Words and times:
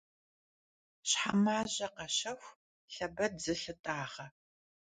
Şhemaje 1.09 1.87
kheşexu, 1.95 2.55
lheped 2.93 3.33
zılhıt'ağe. 3.43 4.27